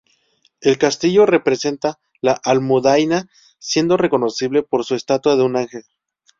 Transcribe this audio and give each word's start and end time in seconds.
El 0.61 0.79
castillo 0.79 1.27
representa 1.27 1.99
la 2.21 2.31
Almudaina, 2.43 3.29
siendo 3.59 3.97
reconocible 3.97 4.63
por 4.63 4.83
su 4.83 4.95
estatua 4.95 5.35
de 5.35 5.43
un 5.43 5.55
ángel. 5.55 5.83